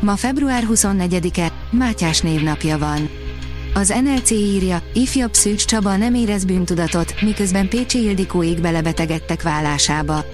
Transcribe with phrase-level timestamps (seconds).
[0.00, 3.08] Ma február 24-e, Mátyás névnapja van.
[3.74, 10.24] Az NLC írja, ifjabb Szűcs Csaba nem érez bűntudatot, miközben Pécsi Ildikóig belebetegedtek vállásába.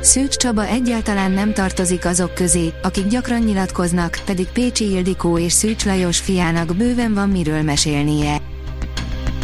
[0.00, 5.84] Szűcs Csaba egyáltalán nem tartozik azok közé, akik gyakran nyilatkoznak, pedig Pécsi Ildikó és Szűcs
[5.84, 8.36] Lajos fiának bőven van miről mesélnie.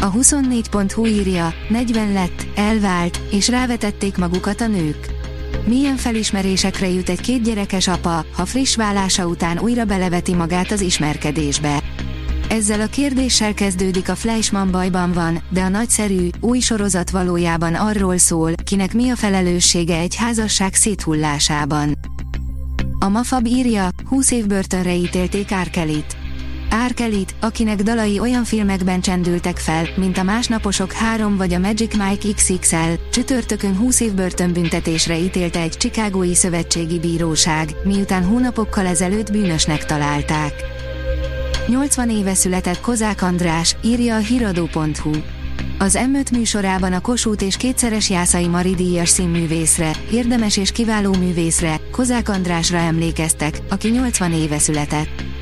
[0.01, 5.14] A 24.hu írja, 40 lett, elvált, és rávetették magukat a nők.
[5.63, 11.79] Milyen felismerésekre jut egy kétgyerekes apa, ha friss vállása után újra beleveti magát az ismerkedésbe?
[12.49, 18.17] Ezzel a kérdéssel kezdődik a Fleischmann bajban van, de a nagyszerű, új sorozat valójában arról
[18.17, 21.97] szól, kinek mi a felelőssége egy házasság széthullásában.
[22.99, 26.24] A Mafab írja, 20 év börtönre ítélték Árkelit.
[26.75, 32.33] Árkelit, akinek dalai olyan filmekben csendültek fel, mint a Másnaposok 3 vagy a Magic Mike
[32.35, 40.53] XXL, csütörtökön 20 év börtönbüntetésre ítélte egy Chicagói szövetségi bíróság, miután hónapokkal ezelőtt bűnösnek találták.
[41.67, 45.11] 80 éve született Kozák András, írja a hiradó.hu.
[45.79, 51.79] Az M5 műsorában a Kossuth és kétszeres Jászai Mari díjas színművészre, érdemes és kiváló művészre,
[51.91, 55.34] Kozák Andrásra emlékeztek, aki 80 éve született.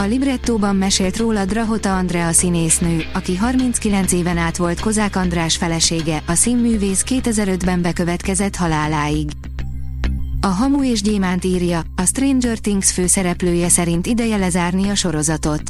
[0.00, 6.22] A librettóban mesélt róla Drahota Andrea színésznő, aki 39 éven át volt Kozák András felesége,
[6.26, 9.30] a színművész 2005-ben bekövetkezett haláláig.
[10.40, 15.62] A Hamu és Gyémánt írja, a Stranger Things főszereplője szerint ideje lezárni a sorozatot.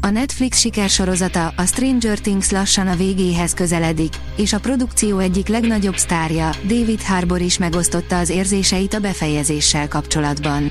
[0.00, 5.96] A Netflix sikersorozata, a Stranger Things lassan a végéhez közeledik, és a produkció egyik legnagyobb
[5.96, 10.70] sztárja, David Harbour is megosztotta az érzéseit a befejezéssel kapcsolatban.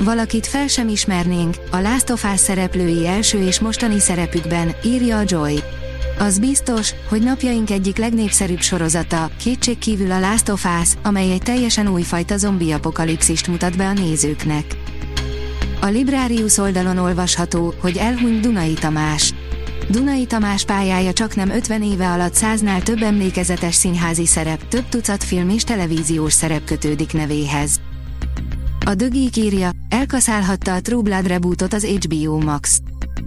[0.00, 5.22] Valakit fel sem ismernénk, a Last of Us szereplői első és mostani szerepükben, írja a
[5.26, 5.58] Joy.
[6.18, 11.42] Az biztos, hogy napjaink egyik legnépszerűbb sorozata, kétség kívül a Last of Us, amely egy
[11.42, 14.64] teljesen újfajta zombi apokalipszist mutat be a nézőknek.
[15.80, 19.34] A Librarius oldalon olvasható, hogy elhunyt Dunai Tamás.
[19.90, 25.24] Dunai Tamás pályája csak nem 50 éve alatt száznál több emlékezetes színházi szerep, több tucat
[25.24, 27.80] film és televíziós szerep kötődik nevéhez.
[28.88, 32.80] A Dögik írja, elkaszálhatta a True Blood rebootot az HBO Max.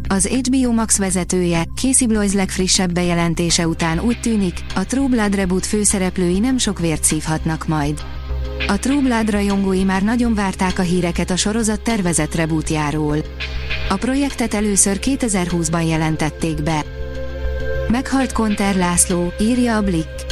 [0.08, 5.66] Az HBO Max vezetője, Casey Bloys legfrissebb bejelentése után úgy tűnik, a True Blood reboot
[5.66, 8.02] főszereplői nem sok vért szívhatnak majd.
[8.68, 13.18] A True Blood rajongói már nagyon várták a híreket a sorozat tervezett rebootjáról.
[13.90, 16.86] A projektet először 2020-ban jelentették be.
[17.90, 20.31] Meghalt Konter László, írja a Blick.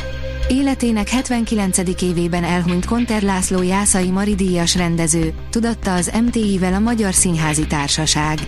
[0.51, 2.01] Életének 79.
[2.01, 8.39] évében elhunyt Konter László Jászai Maridíjas rendező, tudatta az MTI-vel a Magyar Színházi Társaság.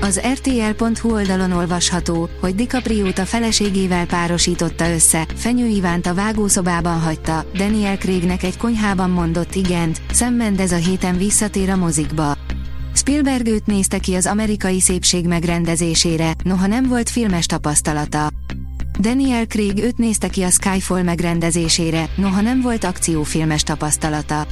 [0.00, 7.44] Az RTL.hu oldalon olvasható, hogy DiCaprio-t a feleségével párosította össze, Fenyő Ivánt a vágószobában hagyta,
[7.54, 12.36] Daniel Craignek egy konyhában mondott igent, Sam Mendes a héten visszatér a mozikba.
[12.94, 18.28] Spielberg őt nézte ki az amerikai szépség megrendezésére, noha nem volt filmes tapasztalata.
[18.98, 24.46] Daniel Craig őt nézte ki a Skyfall megrendezésére, noha nem volt akciófilmes tapasztalata.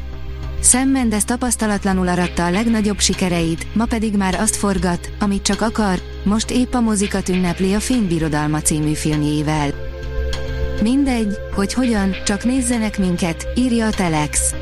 [0.63, 5.99] Sam Mendes tapasztalatlanul aratta a legnagyobb sikereit, ma pedig már azt forgat, amit csak akar,
[6.25, 9.71] most épp a mozikat ünnepli a Fénybirodalma című filmjével.
[10.83, 14.55] Mindegy, hogy hogyan, csak nézzenek minket, írja a Telex.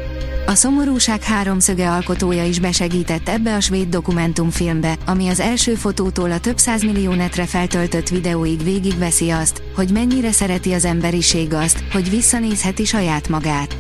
[0.46, 6.40] A szomorúság háromszöge alkotója is besegített ebbe a svéd dokumentumfilmbe, ami az első fotótól a
[6.40, 12.84] több millió netre feltöltött videóig végigveszi azt, hogy mennyire szereti az emberiség azt, hogy visszanézheti
[12.84, 13.76] saját magát.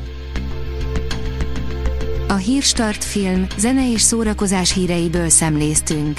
[2.28, 6.18] A Hírstart film, zene és szórakozás híreiből szemléztünk.